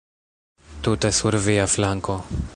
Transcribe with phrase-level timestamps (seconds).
[0.87, 2.17] Tute sur via flanko.